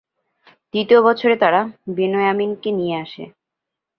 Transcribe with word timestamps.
দ্বিতীয় 0.73 0.99
বছরে 1.01 1.35
তারা 1.35 1.61
বিনয়ামীনকে 1.95 2.69
নিয়ে 2.71 2.95
আসে। 2.97 3.23